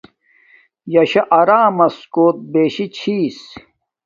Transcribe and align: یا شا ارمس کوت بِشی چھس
یا 0.93 1.03
شا 1.11 1.21
ارمس 1.39 1.95
کوت 2.13 2.37
بِشی 2.51 2.85
چھس 2.97 3.37